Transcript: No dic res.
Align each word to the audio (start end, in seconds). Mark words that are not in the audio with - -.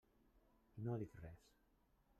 No 0.87 0.97
dic 1.03 1.23
res. 1.27 1.47